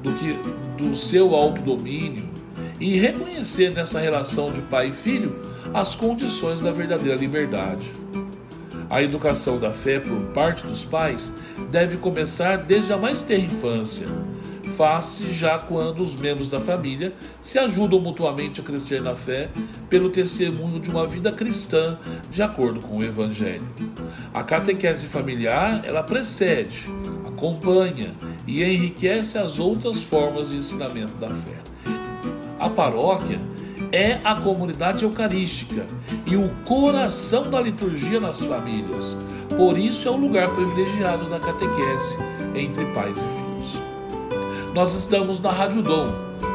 do 0.00 0.12
que 0.14 0.36
do 0.76 0.94
seu 0.94 1.34
autodomínio 1.34 2.28
e 2.80 2.96
reconhecer 2.96 3.70
nessa 3.70 4.00
relação 4.00 4.52
de 4.52 4.60
pai 4.62 4.88
e 4.88 4.92
filho 4.92 5.40
as 5.72 5.94
condições 5.94 6.60
da 6.60 6.72
verdadeira 6.72 7.18
liberdade. 7.18 7.90
A 8.90 9.02
educação 9.02 9.58
da 9.58 9.72
fé 9.72 9.98
por 9.98 10.20
parte 10.32 10.66
dos 10.66 10.84
pais 10.84 11.32
deve 11.70 11.96
começar 11.96 12.58
desde 12.58 12.92
a 12.92 12.96
mais 12.96 13.20
terra 13.20 13.44
infância 13.44 14.06
faz-se 14.76 15.32
já 15.32 15.58
quando 15.58 16.02
os 16.02 16.16
membros 16.16 16.50
da 16.50 16.60
família 16.60 17.12
se 17.40 17.58
ajudam 17.58 18.00
mutuamente 18.00 18.60
a 18.60 18.64
crescer 18.64 19.00
na 19.00 19.14
fé 19.14 19.48
pelo 19.88 20.10
testemunho 20.10 20.80
de 20.80 20.90
uma 20.90 21.06
vida 21.06 21.30
cristã 21.32 21.98
de 22.30 22.42
acordo 22.42 22.80
com 22.80 22.98
o 22.98 23.04
Evangelho. 23.04 23.66
A 24.32 24.42
catequese 24.42 25.06
familiar 25.06 25.82
ela 25.84 26.02
precede, 26.02 26.90
acompanha 27.26 28.14
e 28.46 28.62
enriquece 28.62 29.38
as 29.38 29.58
outras 29.58 30.02
formas 30.02 30.48
de 30.48 30.56
ensinamento 30.56 31.14
da 31.14 31.28
fé. 31.28 31.58
A 32.58 32.68
paróquia 32.68 33.40
é 33.92 34.18
a 34.24 34.34
comunidade 34.34 35.04
eucarística 35.04 35.86
e 36.26 36.36
o 36.36 36.48
coração 36.64 37.48
da 37.48 37.60
liturgia 37.60 38.18
nas 38.18 38.42
famílias. 38.42 39.16
Por 39.56 39.78
isso 39.78 40.08
é 40.08 40.10
o 40.10 40.16
lugar 40.16 40.48
privilegiado 40.50 41.28
da 41.30 41.38
catequese 41.38 42.16
entre 42.54 42.84
pais 42.86 43.16
e 43.16 43.20
filhos 43.20 43.43
nós 44.74 44.92
estamos 44.92 45.38
na 45.38 45.52
Rádio 45.52 45.82
Dom, 45.82 46.08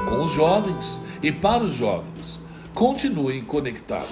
com 0.09 0.21
os 0.21 0.33
jovens 0.33 1.01
e 1.23 1.31
para 1.31 1.63
os 1.63 1.73
jovens. 1.73 2.45
Continuem 2.73 3.45
conectados. 3.45 4.09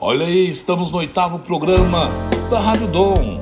Olha 0.00 0.26
aí, 0.26 0.50
estamos 0.50 0.90
no 0.90 0.98
oitavo 0.98 1.38
programa 1.38 2.08
da 2.50 2.58
Rádio 2.58 2.88
Dom. 2.88 3.40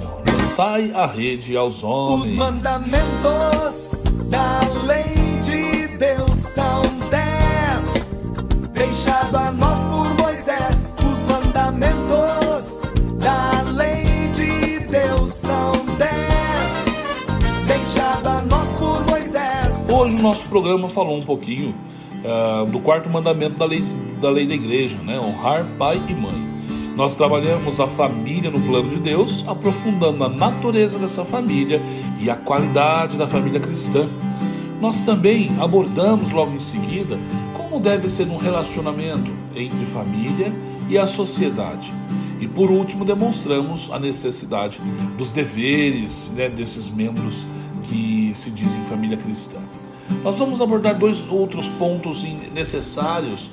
Sai 0.55 0.93
a 0.93 1.07
rede 1.07 1.57
aos 1.57 1.83
homens. 1.83 2.33
Os 2.33 2.35
mandamentos 2.35 3.93
da 4.29 4.61
lei 4.87 5.26
Hoje 20.07 20.19
o 20.19 20.23
nosso 20.23 20.47
programa 20.47 20.89
falou 20.89 21.19
um 21.19 21.23
pouquinho 21.23 21.75
uh, 22.23 22.65
do 22.67 22.79
quarto 22.79 23.11
mandamento 23.11 23.59
da 23.59 23.65
lei, 23.65 23.83
da 24.21 24.31
lei 24.31 24.47
da 24.47 24.55
igreja, 24.55 24.97
né? 24.99 25.19
honrar 25.19 25.67
pai 25.77 26.01
e 26.09 26.15
mãe. 26.15 26.47
Nós 26.95 27.17
trabalhamos 27.17 27.81
a 27.81 27.89
família 27.89 28.49
no 28.49 28.61
plano 28.61 28.89
de 28.89 28.99
Deus, 28.99 29.45
aprofundando 29.49 30.23
a 30.23 30.29
natureza 30.29 30.97
dessa 30.97 31.25
família 31.25 31.83
e 32.21 32.31
a 32.31 32.37
qualidade 32.37 33.19
da 33.19 33.27
família 33.27 33.59
cristã. 33.59 34.09
Nós 34.81 35.03
também 35.03 35.51
abordamos 35.59 36.31
logo 36.31 36.55
em 36.55 36.61
seguida 36.61 37.19
como 37.53 37.81
deve 37.81 38.09
ser 38.09 38.29
um 38.29 38.37
relacionamento 38.37 39.33
entre 39.57 39.85
família 39.87 40.55
e 40.89 40.97
a 40.97 41.05
sociedade. 41.05 41.93
E 42.39 42.47
por 42.47 42.71
último, 42.71 43.05
demonstramos 43.05 43.91
a 43.91 43.99
necessidade 43.99 44.81
dos 45.19 45.33
deveres 45.33 46.33
né, 46.37 46.49
desses 46.49 46.89
membros 46.89 47.45
que 47.89 48.31
se 48.37 48.53
dizem 48.53 48.85
família 48.85 49.17
cristã. 49.17 49.59
Nós 50.23 50.39
vamos 50.39 50.61
abordar 50.61 50.99
dois 50.99 51.29
outros 51.29 51.69
pontos 51.69 52.25
necessários 52.53 53.51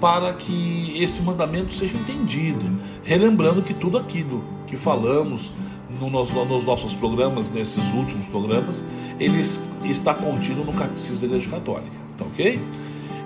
para 0.00 0.32
que 0.34 1.00
esse 1.00 1.22
mandamento 1.22 1.72
seja 1.72 1.96
entendido, 1.96 2.64
relembrando 3.04 3.62
que 3.62 3.72
tudo 3.72 3.98
aquilo 3.98 4.42
que 4.66 4.76
falamos 4.76 5.52
no, 6.00 6.10
nos, 6.10 6.32
nos, 6.32 6.64
nossos 6.64 6.92
programas, 6.94 7.50
nesses 7.50 7.92
últimos 7.92 8.26
programas, 8.26 8.84
ele 9.20 9.40
está 9.84 10.12
contido 10.12 10.64
no 10.64 10.72
Catecismo 10.72 11.20
da 11.20 11.26
Igreja 11.26 11.50
Católica, 11.50 11.96
tá 12.18 12.24
ok? 12.24 12.60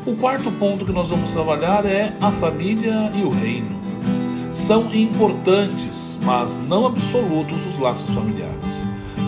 O 0.04 0.14
quarto 0.16 0.50
ponto 0.52 0.85
que 0.85 0.92
nós 0.92 1.11
vamos 1.11 1.33
trabalhar 1.33 1.85
é 1.87 2.14
a 2.21 2.30
família 2.30 3.11
e 3.14 3.23
o 3.23 3.28
reino. 3.28 3.75
São 4.52 4.95
importantes, 4.95 6.18
mas 6.25 6.59
não 6.68 6.87
absolutos 6.87 7.64
os 7.66 7.78
laços 7.78 8.11
familiares. 8.11 8.83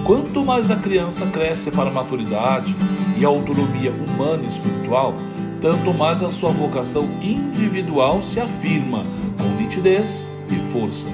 Quanto 0.05 0.45
mais 0.45 0.71
a 0.71 0.76
criança 0.76 1.26
cresce 1.26 1.71
para 1.71 1.90
a 1.90 1.93
maturidade 1.93 2.75
e 3.17 3.25
a 3.25 3.28
autonomia 3.28 3.90
humana 3.90 4.43
e 4.45 4.47
espiritual, 4.47 5.14
tanto 5.61 5.93
mais 5.93 6.23
a 6.23 6.31
sua 6.31 6.50
vocação 6.50 7.09
individual 7.21 8.23
se 8.23 8.40
afirma 8.40 9.05
com 9.38 9.49
nitidez 9.61 10.26
e 10.50 10.57
força. 10.57 11.09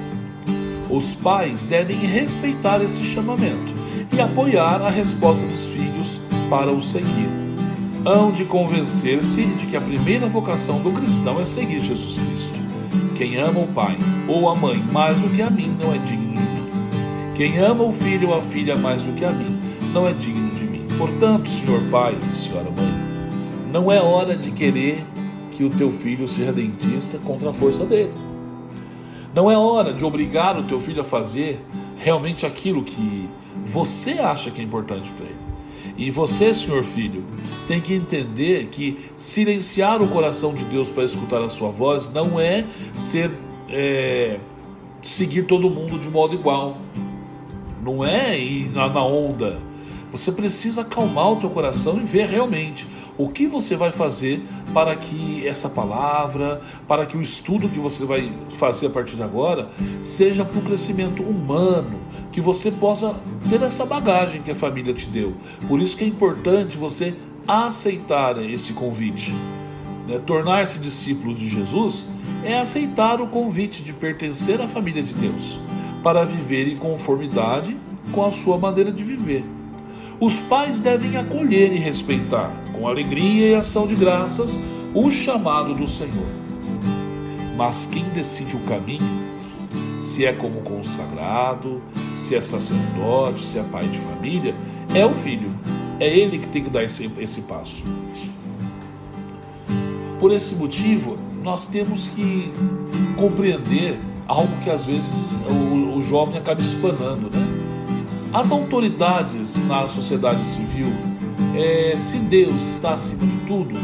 Os 0.89 1.13
pais 1.15 1.63
devem 1.63 1.97
respeitar 1.97 2.81
esse 2.81 3.03
chamamento 3.03 3.73
e 4.15 4.21
apoiar 4.21 4.81
a 4.81 4.89
resposta 4.89 5.45
dos 5.45 5.65
filhos 5.65 6.21
para 6.49 6.71
o 6.71 6.81
seguir. 6.81 7.29
Hão 8.05 8.31
de 8.31 8.45
convencer-se 8.45 9.43
de 9.45 9.65
que 9.65 9.75
a 9.75 9.81
primeira 9.81 10.27
vocação 10.27 10.79
do 10.79 10.91
cristão 10.91 11.41
é 11.41 11.45
seguir 11.45 11.79
Jesus 11.79 12.19
Cristo. 12.19 12.59
Quem 13.15 13.37
ama 13.37 13.61
o 13.61 13.67
pai 13.67 13.97
ou 14.27 14.47
a 14.47 14.55
mãe 14.55 14.77
mais 14.91 15.19
do 15.19 15.29
que 15.29 15.41
a 15.41 15.49
mim 15.49 15.75
não 15.81 15.93
é 15.93 15.97
digno. 15.97 16.24
Quem 17.35 17.57
ama 17.59 17.83
o 17.83 17.91
filho 17.91 18.29
ou 18.29 18.35
a 18.35 18.41
filha 18.41 18.75
mais 18.75 19.03
do 19.03 19.13
que 19.13 19.25
a 19.25 19.31
mim 19.31 19.59
não 19.93 20.07
é 20.07 20.13
digno 20.13 20.51
de 20.51 20.63
mim. 20.63 20.85
Portanto, 20.97 21.49
senhor 21.49 21.81
pai 21.91 22.17
senhora 22.33 22.71
mãe, 22.71 22.93
não 23.71 23.91
é 23.91 24.01
hora 24.01 24.37
de 24.37 24.51
querer 24.51 25.05
que 25.51 25.63
o 25.63 25.69
teu 25.69 25.91
filho 25.91 26.27
seja 26.27 26.53
dentista 26.53 27.17
contra 27.17 27.49
a 27.49 27.53
força 27.53 27.85
dele. 27.85 28.13
Não 29.33 29.51
é 29.51 29.57
hora 29.57 29.91
de 29.91 30.05
obrigar 30.05 30.57
o 30.57 30.63
teu 30.63 30.79
filho 30.79 31.01
a 31.01 31.03
fazer 31.03 31.59
realmente 31.97 32.45
aquilo 32.45 32.83
que 32.83 33.27
você 33.65 34.13
acha 34.13 34.49
que 34.49 34.61
é 34.61 34.63
importante 34.63 35.11
para 35.11 35.25
ele. 35.25 35.35
E 35.97 36.09
você, 36.11 36.53
senhor 36.53 36.83
filho, 36.83 37.23
tem 37.67 37.81
que 37.81 37.93
entender 37.93 38.67
que 38.67 39.09
silenciar 39.17 40.01
o 40.01 40.07
coração 40.07 40.53
de 40.53 40.63
Deus 40.65 40.89
para 40.89 41.03
escutar 41.03 41.41
a 41.41 41.49
sua 41.49 41.69
voz 41.69 42.09
não 42.13 42.39
é 42.39 42.63
ser 42.93 43.29
é, 43.69 44.39
seguir 45.01 45.43
todo 45.43 45.69
mundo 45.69 45.99
de 45.99 46.09
modo 46.09 46.33
igual. 46.33 46.77
Não 47.85 48.03
é 48.03 48.35
ir 48.35 48.71
na 48.71 49.05
onda. 49.05 49.59
Você 50.11 50.31
precisa 50.31 50.81
acalmar 50.81 51.33
o 51.33 51.35
teu 51.35 51.51
coração 51.51 51.99
e 52.01 52.03
ver 52.03 52.27
realmente 52.27 52.87
o 53.15 53.29
que 53.29 53.45
você 53.45 53.75
vai 53.75 53.91
fazer 53.91 54.43
para 54.73 54.95
que 54.95 55.47
essa 55.47 55.69
palavra, 55.69 56.61
para 56.87 57.05
que 57.05 57.15
o 57.15 57.21
estudo 57.21 57.69
que 57.69 57.77
você 57.77 58.03
vai 58.03 58.33
fazer 58.53 58.87
a 58.87 58.89
partir 58.89 59.17
de 59.17 59.21
agora, 59.21 59.69
seja 60.01 60.43
para 60.43 60.57
o 60.57 60.63
crescimento 60.63 61.21
humano, 61.21 61.99
que 62.31 62.41
você 62.41 62.71
possa 62.71 63.13
ter 63.47 63.61
essa 63.61 63.85
bagagem 63.85 64.41
que 64.41 64.49
a 64.49 64.55
família 64.55 64.91
te 64.91 65.05
deu. 65.05 65.35
Por 65.67 65.79
isso 65.79 65.95
que 65.95 66.03
é 66.03 66.07
importante 66.07 66.77
você 66.77 67.13
aceitar 67.47 68.43
esse 68.43 68.73
convite. 68.73 69.31
Né? 70.07 70.17
Tornar-se 70.25 70.79
discípulo 70.79 71.35
de 71.35 71.47
Jesus 71.47 72.09
é 72.43 72.57
aceitar 72.57 73.21
o 73.21 73.27
convite 73.27 73.83
de 73.83 73.93
pertencer 73.93 74.59
à 74.59 74.67
família 74.67 75.03
de 75.03 75.13
Deus, 75.13 75.59
para 76.05 76.23
viver 76.23 76.67
em 76.67 76.77
conformidade 76.77 77.75
com 78.11 78.23
a 78.23 78.31
sua 78.31 78.59
maneira 78.59 78.91
de 78.91 79.03
viver. 79.03 79.43
Os 80.19 80.39
pais 80.39 80.79
devem 80.79 81.17
acolher 81.17 81.73
e 81.73 81.79
respeitar, 81.79 82.55
com 82.71 82.87
alegria 82.87 83.49
e 83.49 83.55
ação 83.55 83.87
de 83.87 83.95
graças, 83.95 84.59
o 84.93 85.09
chamado 85.09 85.73
do 85.73 85.87
Senhor. 85.87 86.27
Mas 87.57 87.87
quem 87.87 88.03
decide 88.09 88.55
o 88.55 88.59
caminho, 88.59 89.01
se 89.99 90.23
é 90.23 90.31
como 90.31 90.61
consagrado, 90.61 91.81
se 92.13 92.35
é 92.35 92.41
sacerdote, 92.41 93.41
se 93.41 93.57
é 93.57 93.63
pai 93.63 93.87
de 93.87 93.97
família, 93.97 94.53
é 94.93 95.03
o 95.03 95.13
filho. 95.15 95.49
É 95.99 96.07
ele 96.07 96.37
que 96.37 96.47
tem 96.49 96.63
que 96.63 96.69
dar 96.69 96.83
esse, 96.83 97.09
esse 97.17 97.41
passo. 97.41 97.83
Por 100.19 100.31
esse 100.31 100.53
motivo, 100.53 101.17
nós 101.41 101.65
temos 101.65 102.09
que 102.09 102.53
compreender 103.17 103.97
algo 104.27 104.55
que 104.63 104.69
às 104.69 104.85
vezes 104.85 105.37
o, 105.49 105.97
o 105.97 106.01
jovem 106.01 106.37
acaba 106.37 106.61
espanando, 106.61 107.29
né? 107.33 107.65
As 108.33 108.51
autoridades 108.51 109.55
na 109.65 109.87
sociedade 109.87 110.43
civil, 110.43 110.91
é, 111.55 111.95
se 111.97 112.17
Deus 112.17 112.61
está 112.61 112.93
acima 112.93 113.25
de 113.25 113.37
tudo, 113.47 113.79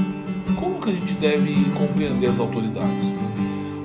como 0.59 0.79
que 0.79 0.89
a 0.89 0.93
gente 0.93 1.13
deve 1.13 1.55
compreender 1.77 2.27
as 2.27 2.39
autoridades? 2.39 3.13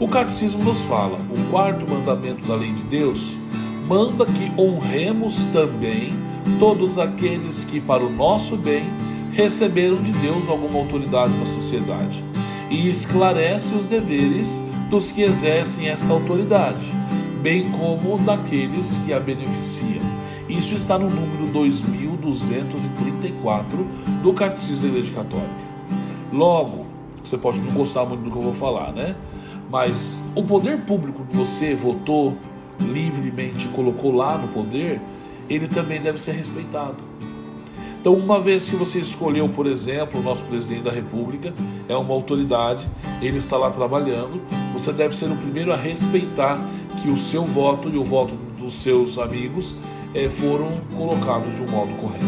O 0.00 0.08
catecismo 0.08 0.64
nos 0.64 0.82
fala, 0.82 1.18
o 1.30 1.50
quarto 1.50 1.88
mandamento 1.88 2.46
da 2.46 2.56
lei 2.56 2.72
de 2.72 2.82
Deus 2.82 3.36
manda 3.88 4.26
que 4.26 4.52
honremos 4.60 5.46
também 5.46 6.12
todos 6.58 6.98
aqueles 6.98 7.64
que, 7.64 7.80
para 7.80 8.04
o 8.04 8.10
nosso 8.10 8.56
bem, 8.56 8.84
receberam 9.32 10.02
de 10.02 10.12
Deus 10.12 10.48
alguma 10.48 10.78
autoridade 10.80 11.32
na 11.36 11.46
sociedade 11.46 12.24
e 12.70 12.88
esclarece 12.88 13.74
os 13.74 13.86
deveres 13.86 14.60
dos 14.90 15.12
que 15.12 15.22
exercem 15.22 15.88
esta 15.88 16.12
autoridade, 16.12 16.84
bem 17.42 17.70
como 17.70 18.18
daqueles 18.18 18.98
que 18.98 19.12
a 19.12 19.20
beneficiam. 19.20 20.04
Isso 20.48 20.74
está 20.74 20.98
no 20.98 21.10
número 21.10 21.46
2234 21.52 23.86
do 24.22 24.32
Catecismo 24.32 24.82
da 24.82 24.88
Igreja 24.88 25.12
Católica. 25.12 25.66
Logo, 26.32 26.86
você 27.22 27.36
pode 27.36 27.60
não 27.60 27.74
gostar 27.74 28.04
muito 28.04 28.22
do 28.22 28.30
que 28.30 28.36
eu 28.36 28.42
vou 28.42 28.54
falar, 28.54 28.92
né? 28.92 29.16
Mas 29.68 30.22
o 30.34 30.44
poder 30.44 30.82
público 30.82 31.26
que 31.28 31.36
você 31.36 31.74
votou 31.74 32.36
livremente, 32.80 33.68
colocou 33.68 34.14
lá 34.14 34.38
no 34.38 34.48
poder, 34.48 35.00
ele 35.48 35.66
também 35.66 36.00
deve 36.00 36.22
ser 36.22 36.32
respeitado. 36.32 37.05
Então, 38.06 38.14
uma 38.14 38.40
vez 38.40 38.70
que 38.70 38.76
você 38.76 39.00
escolheu, 39.00 39.48
por 39.48 39.66
exemplo, 39.66 40.20
o 40.20 40.22
nosso 40.22 40.44
presidente 40.44 40.82
da 40.82 40.92
República, 40.92 41.52
é 41.88 41.96
uma 41.96 42.14
autoridade, 42.14 42.88
ele 43.20 43.38
está 43.38 43.56
lá 43.56 43.68
trabalhando, 43.68 44.40
você 44.72 44.92
deve 44.92 45.16
ser 45.16 45.24
o 45.24 45.34
primeiro 45.34 45.72
a 45.72 45.76
respeitar 45.76 46.56
que 47.02 47.10
o 47.10 47.18
seu 47.18 47.44
voto 47.44 47.88
e 47.88 47.98
o 47.98 48.04
voto 48.04 48.36
dos 48.60 48.74
seus 48.74 49.18
amigos 49.18 49.74
é, 50.14 50.28
foram 50.28 50.68
colocados 50.96 51.56
de 51.56 51.62
um 51.62 51.66
modo 51.66 51.94
correto. 51.96 52.24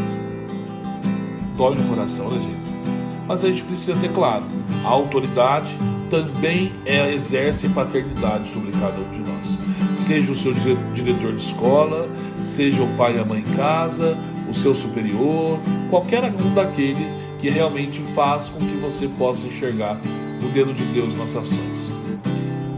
Dói 1.57 1.77
no 1.77 1.85
coração, 1.85 2.29
né, 2.29 2.41
gente? 2.41 2.99
Mas 3.29 3.45
a 3.45 3.49
gente 3.49 3.63
precisa 3.63 3.97
ter 4.01 4.13
claro: 4.13 4.43
a 4.85 4.89
autoridade 4.89 5.79
também 6.11 6.73
é, 6.85 7.15
exerce 7.15 7.69
paternidade 7.69 8.49
sobre 8.49 8.73
cada 8.73 8.99
um 8.99 9.11
de 9.13 9.21
nós. 9.21 9.61
Seja 9.93 10.33
o 10.33 10.35
seu 10.35 10.53
diretor 10.93 11.31
de 11.37 11.41
escola, 11.41 12.09
seja 12.41 12.83
o 12.83 12.89
pai 12.97 13.15
e 13.17 13.21
a 13.21 13.25
mãe 13.25 13.43
em 13.43 13.57
casa, 13.57 14.19
o 14.49 14.55
seu 14.55 14.75
superior, 14.75 15.59
qualquer 15.91 16.25
um 16.25 16.55
daquele 16.55 17.07
que 17.39 17.49
realmente 17.49 18.01
faz 18.01 18.49
com 18.49 18.59
que 18.59 18.77
você 18.77 19.07
possa 19.07 19.47
enxergar 19.47 20.01
o 20.43 20.49
dedo 20.49 20.73
de 20.73 20.85
Deus 20.85 21.17
nas 21.17 21.37
ações. 21.37 21.93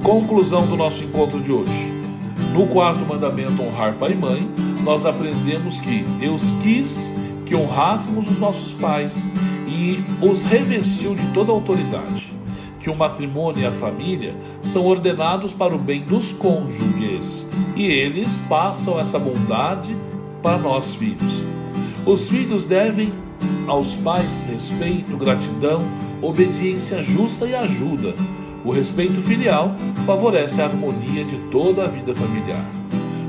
Conclusão 0.02 0.66
do 0.66 0.76
nosso 0.76 1.02
encontro 1.04 1.40
de 1.40 1.52
hoje. 1.52 1.92
No 2.52 2.66
quarto 2.66 3.00
mandamento, 3.06 3.62
honrar 3.62 3.94
pai 3.94 4.12
e 4.12 4.16
mãe, 4.16 4.50
nós 4.82 5.06
aprendemos 5.06 5.80
que 5.80 6.02
Deus 6.18 6.50
quis 6.62 7.14
que 7.46 7.54
honrássemos 7.56 8.30
os 8.30 8.38
nossos 8.38 8.72
pais 8.72 9.28
e 9.66 10.02
os 10.24 10.44
revestiu 10.44 11.14
de 11.14 11.26
toda 11.32 11.50
a 11.50 11.54
autoridade. 11.54 12.32
Que 12.78 12.88
o 12.88 12.96
matrimônio 12.96 13.62
e 13.62 13.66
a 13.66 13.72
família 13.72 14.34
são 14.62 14.86
ordenados 14.86 15.52
para 15.52 15.74
o 15.74 15.78
bem 15.78 16.02
dos 16.02 16.32
cônjuges 16.32 17.50
e 17.76 17.84
eles 17.84 18.36
passam 18.48 18.98
essa 18.98 19.18
bondade 19.18 19.94
para 20.42 20.58
nós 20.58 20.94
filhos. 20.94 21.42
Os 22.06 22.28
filhos 22.28 22.64
devem 22.64 23.12
aos 23.66 23.94
pais 23.94 24.46
respeito, 24.46 25.16
gratidão, 25.16 25.82
obediência 26.22 27.02
justa 27.02 27.46
e 27.46 27.54
ajuda. 27.54 28.14
O 28.64 28.72
respeito 28.72 29.22
filial 29.22 29.74
favorece 30.04 30.60
a 30.60 30.66
harmonia 30.66 31.24
de 31.24 31.36
toda 31.50 31.84
a 31.84 31.88
vida 31.88 32.12
familiar. 32.14 32.68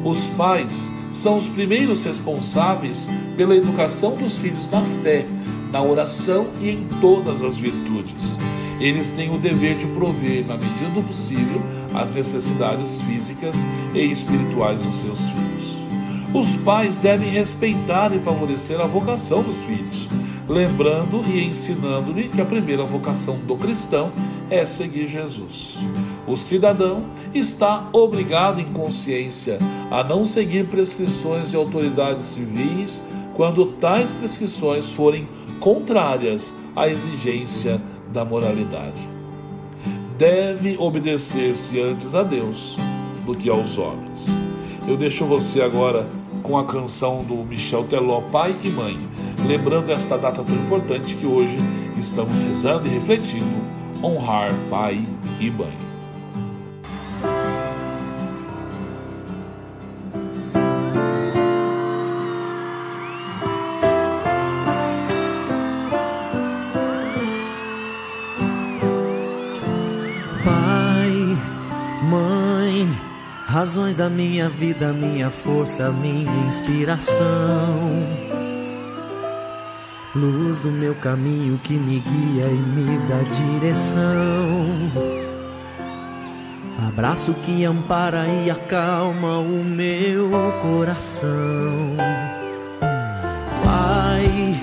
Os 0.03 0.27
pais 0.27 0.89
são 1.11 1.37
os 1.37 1.47
primeiros 1.47 2.03
responsáveis 2.03 3.09
pela 3.37 3.55
educação 3.55 4.15
dos 4.15 4.37
filhos 4.37 4.69
na 4.69 4.81
fé, 4.81 5.25
na 5.71 5.81
oração 5.81 6.47
e 6.59 6.69
em 6.69 6.87
todas 6.99 7.43
as 7.43 7.55
virtudes. 7.55 8.39
eles 8.79 9.11
têm 9.11 9.33
o 9.33 9.37
dever 9.37 9.77
de 9.77 9.85
prover, 9.87 10.45
na 10.47 10.55
medida 10.55 10.89
do 10.89 11.03
possível, 11.03 11.61
as 11.93 12.09
necessidades 12.11 12.99
físicas 13.01 13.55
e 13.93 13.99
espirituais 14.11 14.81
dos 14.81 14.95
seus 14.95 15.19
filhos. 15.27 15.80
Os 16.33 16.55
pais 16.55 16.95
devem 16.95 17.29
respeitar 17.29 18.15
e 18.15 18.19
favorecer 18.19 18.79
a 18.79 18.85
vocação 18.85 19.43
dos 19.43 19.57
filhos, 19.57 20.07
lembrando 20.47 21.21
e 21.27 21.43
ensinando-lhe 21.43 22.29
que 22.29 22.39
a 22.39 22.45
primeira 22.45 22.85
vocação 22.85 23.35
do 23.39 23.57
cristão 23.57 24.13
é 24.49 24.63
seguir 24.63 25.07
Jesus. 25.07 25.79
O 26.25 26.37
cidadão 26.37 27.03
está 27.33 27.89
obrigado 27.91 28.61
em 28.61 28.71
consciência 28.71 29.57
a 29.89 30.05
não 30.05 30.23
seguir 30.23 30.67
prescrições 30.67 31.51
de 31.51 31.57
autoridades 31.57 32.25
civis 32.25 33.05
quando 33.35 33.65
tais 33.65 34.13
prescrições 34.13 34.89
forem 34.89 35.27
contrárias 35.59 36.55
à 36.73 36.87
exigência 36.87 37.81
da 38.13 38.23
moralidade. 38.23 39.09
Deve 40.17 40.77
obedecer-se 40.77 41.81
antes 41.81 42.15
a 42.15 42.23
Deus 42.23 42.77
do 43.25 43.35
que 43.35 43.49
aos 43.49 43.77
homens. 43.77 44.27
Eu 44.87 44.95
deixo 44.95 45.25
você 45.25 45.61
agora 45.61 46.07
com 46.51 46.57
a 46.57 46.65
canção 46.65 47.23
do 47.23 47.35
Michel 47.45 47.85
Teló, 47.85 48.19
Pai 48.29 48.53
e 48.61 48.67
Mãe, 48.67 48.99
lembrando 49.47 49.89
esta 49.89 50.17
data 50.17 50.43
tão 50.43 50.53
importante 50.53 51.15
que 51.15 51.25
hoje 51.25 51.55
estamos 51.97 52.43
rezando 52.43 52.87
e 52.87 52.89
refletindo, 52.89 53.45
honrar 54.03 54.51
pai 54.69 55.01
e 55.39 55.49
mãe. 55.49 55.90
Razões 73.61 73.95
da 73.95 74.09
minha 74.09 74.49
vida, 74.49 74.91
minha 74.91 75.29
força, 75.29 75.91
minha 75.91 76.47
inspiração. 76.47 77.91
Luz 80.15 80.61
do 80.61 80.71
meu 80.71 80.95
caminho 80.95 81.59
que 81.63 81.73
me 81.73 81.99
guia 81.99 82.47
e 82.47 82.55
me 82.55 82.97
dá 83.07 83.19
direção. 83.21 84.91
Abraço 86.87 87.35
que 87.35 87.63
ampara 87.63 88.25
e 88.25 88.49
acalma 88.49 89.37
o 89.37 89.63
meu 89.63 90.31
coração. 90.63 91.29
Pai, 93.63 94.59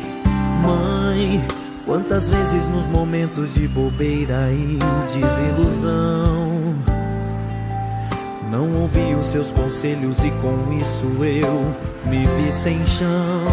mãe, 0.61 1.47
quantas 1.87 2.31
vezes 2.31 2.67
nos 2.67 2.89
momentos 2.89 3.55
de 3.55 3.69
bobeira 3.69 4.51
e 4.51 4.77
desilusão 5.17 6.98
não 8.59 8.83
ouvi 8.83 9.15
os 9.15 9.27
seus 9.27 9.53
conselhos 9.53 10.19
e 10.25 10.33
com 10.33 10.73
isso 10.73 11.07
eu 11.25 11.77
me 12.05 12.25
vi 12.25 12.51
sem 12.51 12.85
chão. 12.85 13.47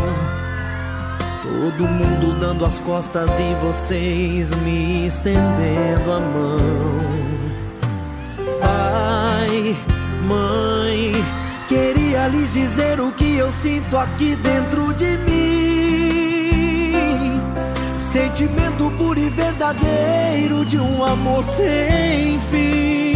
Todo 1.44 1.88
mundo 1.88 2.40
dando 2.40 2.66
as 2.66 2.80
costas 2.80 3.30
e 3.40 3.54
vocês 3.64 4.50
me 4.64 5.06
estendendo 5.06 6.12
a 6.12 6.20
mão. 6.20 6.58
Pai, 8.60 9.78
mãe, 10.28 11.12
queria 11.68 12.28
lhes 12.28 12.54
dizer 12.54 13.00
o 13.00 13.12
que 13.12 13.38
eu 13.38 13.52
sinto 13.52 13.96
aqui 14.00 14.36
dentro 14.38 14.92
de 14.96 15.18
mim. 15.18 16.56
Sentimento 18.00 18.90
puro 18.98 19.20
e 19.20 19.30
verdadeiro 19.30 20.66
de 20.66 20.80
um 20.80 21.04
amor 21.04 21.44
sem 21.44 22.40
fim. 22.50 23.15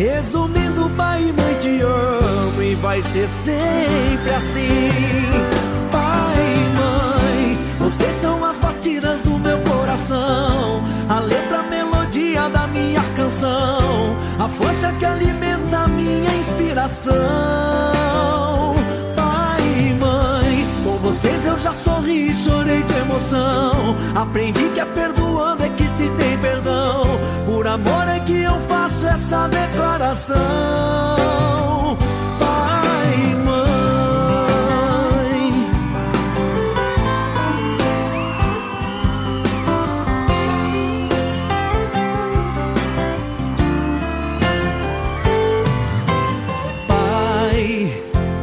Resumindo, 0.00 0.88
pai 0.96 1.24
e 1.24 1.32
mãe, 1.38 1.54
te 1.60 1.82
amo 1.82 2.62
e 2.62 2.74
vai 2.76 3.02
ser 3.02 3.28
sempre 3.28 4.30
assim. 4.34 4.88
Pai 5.90 6.54
e 6.56 6.78
mãe, 6.78 7.58
vocês 7.78 8.14
são 8.14 8.42
as 8.42 8.56
batidas 8.56 9.20
do 9.20 9.38
meu 9.38 9.58
coração, 9.58 10.82
a 11.06 11.20
letra, 11.20 11.58
a 11.58 11.62
melodia 11.64 12.48
da 12.48 12.66
minha 12.68 13.02
canção, 13.14 14.16
a 14.38 14.48
força 14.48 14.90
que 14.98 15.04
alimenta 15.04 15.80
a 15.80 15.86
minha 15.86 16.34
inspiração. 16.34 17.12
Pai 19.14 19.60
e 19.60 19.92
mãe, 20.00 20.66
com 20.82 20.96
vocês 20.96 21.44
eu 21.44 21.58
já 21.58 21.74
sorri 21.74 22.30
e 22.30 22.34
chorei 22.34 22.82
de 22.84 22.94
emoção. 22.94 23.98
Aprendi 24.14 24.66
que 24.70 24.80
é 24.80 24.84
perdoando 24.86 25.62
é 25.62 25.68
que 25.68 25.86
se 25.90 26.08
tem 26.16 26.38
perdão. 26.38 26.59
Por 27.70 27.74
amor 27.74 28.08
é 28.08 28.18
que 28.18 28.42
eu 28.42 28.60
faço 28.62 29.06
essa 29.06 29.46
declaração. 29.46 30.36
Pai, 32.40 33.36
mãe. 33.46 33.70
Pai, 46.88 48.02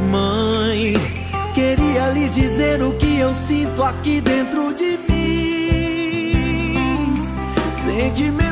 mãe, 0.09 0.93
queria 1.53 2.11
lhes 2.11 2.33
dizer 2.33 2.81
o 2.81 2.93
que 2.93 3.19
eu 3.19 3.35
sinto 3.35 3.83
aqui 3.83 4.21
dentro 4.21 4.73
de 4.73 4.97
mim. 5.09 5.17
Sentimento 7.83 8.47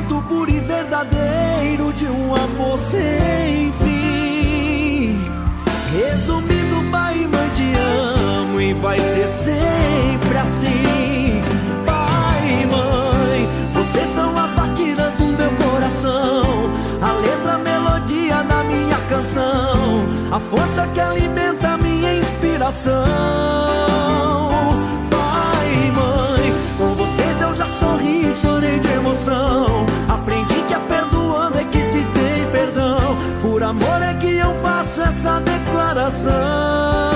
e 0.50 0.60
verdadeiro 0.86 1.92
de 1.94 2.06
um 2.06 2.36
amor 2.36 2.78
sem 2.78 3.72
fim. 3.74 5.20
Resumindo, 5.92 6.92
pai 6.92 7.24
e 7.24 7.28
mãe, 7.28 7.50
te 7.50 7.74
amo 7.74 8.62
e 8.62 8.74
vai 8.74 9.00
ser 9.00 9.28
sempre 9.28 10.38
assim. 10.38 11.42
Pai 11.86 12.62
e 12.62 12.66
mãe, 12.68 13.48
vocês 13.74 14.08
são 14.10 14.38
as 14.38 14.52
batidas 14.52 15.16
do 15.16 15.26
meu 15.26 15.50
coração, 15.56 16.44
a 17.02 17.12
letra, 17.14 17.54
a 17.54 17.58
melodia 17.58 18.44
da 18.44 18.64
minha 18.64 18.98
canção, 19.10 20.06
a 20.32 20.40
força 20.40 20.88
que 20.94 21.00
alimenta 21.00 21.70
a 21.70 21.78
minha 21.78 22.14
inspiração. 22.14 22.94
Pai 25.10 25.68
e 25.74 25.92
mãe, 25.92 26.54
com 26.78 26.94
vocês 26.94 27.42
eu 27.42 27.56
já 27.56 27.66
sorri 27.66 27.75
amor 33.66 34.02
é 34.02 34.14
que 34.16 34.38
eu 34.38 34.54
faço 34.62 35.02
essa 35.02 35.40
declaração. 35.40 37.15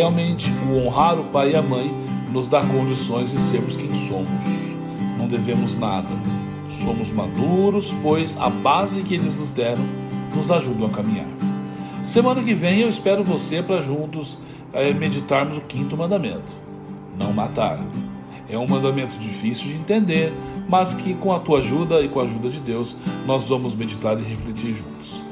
Realmente, 0.00 0.50
o 0.66 0.78
honrar 0.78 1.20
o 1.20 1.24
pai 1.24 1.50
e 1.50 1.56
a 1.56 1.60
mãe 1.60 1.94
nos 2.32 2.48
dá 2.48 2.64
condições 2.64 3.32
de 3.32 3.38
sermos 3.38 3.76
quem 3.76 3.94
somos. 3.94 4.72
Não 5.18 5.28
devemos 5.28 5.76
nada. 5.76 6.08
Somos 6.70 7.12
maduros, 7.12 7.94
pois 8.02 8.34
a 8.40 8.48
base 8.48 9.02
que 9.02 9.12
eles 9.12 9.34
nos 9.34 9.50
deram 9.50 9.84
nos 10.34 10.50
ajuda 10.50 10.86
a 10.86 10.88
caminhar. 10.88 11.26
Semana 12.02 12.42
que 12.42 12.54
vem 12.54 12.80
eu 12.80 12.88
espero 12.88 13.22
você 13.22 13.62
para 13.62 13.82
juntos 13.82 14.38
eh, 14.72 14.94
meditarmos 14.94 15.58
o 15.58 15.60
quinto 15.60 15.98
mandamento: 15.98 16.50
não 17.18 17.34
matar. 17.34 17.78
É 18.48 18.56
um 18.56 18.66
mandamento 18.66 19.18
difícil 19.18 19.66
de 19.66 19.74
entender, 19.74 20.32
mas 20.66 20.94
que 20.94 21.12
com 21.12 21.30
a 21.30 21.38
tua 21.38 21.58
ajuda 21.58 22.00
e 22.00 22.08
com 22.08 22.20
a 22.20 22.22
ajuda 22.22 22.48
de 22.48 22.60
Deus 22.60 22.96
nós 23.26 23.50
vamos 23.50 23.74
meditar 23.74 24.18
e 24.18 24.22
refletir 24.22 24.72
juntos. 24.72 25.22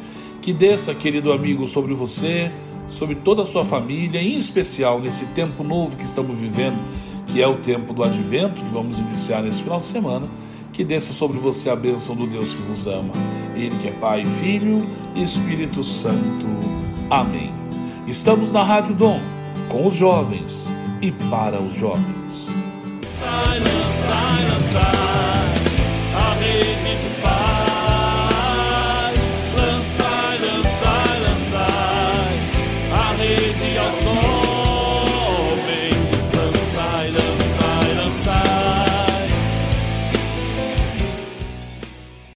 Que 0.42 0.52
desça, 0.52 0.94
querido 0.94 1.32
amigo, 1.32 1.66
sobre 1.66 1.94
você, 1.94 2.50
sobre 2.88 3.14
toda 3.14 3.42
a 3.42 3.46
sua 3.46 3.64
família, 3.64 4.20
em 4.20 4.36
especial 4.38 5.00
nesse 5.00 5.26
tempo 5.26 5.62
novo 5.62 5.96
que 5.96 6.04
estamos 6.04 6.38
vivendo, 6.38 6.78
que 7.26 7.42
é 7.42 7.46
o 7.46 7.56
tempo 7.56 7.92
do 7.92 8.02
advento, 8.02 8.62
que 8.62 8.72
vamos 8.72 8.98
iniciar 8.98 9.42
nesse 9.42 9.62
final 9.62 9.78
de 9.78 9.84
semana. 9.84 10.26
Que 10.72 10.84
desça 10.84 11.12
sobre 11.12 11.38
você 11.38 11.70
a 11.70 11.76
bênção 11.76 12.14
do 12.14 12.26
Deus 12.26 12.52
que 12.54 12.62
vos 12.62 12.86
ama, 12.86 13.10
Ele 13.56 13.76
que 13.82 13.88
é 13.88 13.92
Pai, 13.92 14.24
Filho 14.24 14.80
e 15.14 15.22
Espírito 15.22 15.82
Santo. 15.82 16.46
Amém. 17.10 17.52
Estamos 18.06 18.52
na 18.52 18.62
Rádio 18.62 18.94
Dom, 18.94 19.20
com 19.68 19.86
os 19.86 19.94
jovens, 19.94 20.72
e 21.02 21.10
para 21.10 21.60
os 21.60 21.74
jovens. 21.74 22.48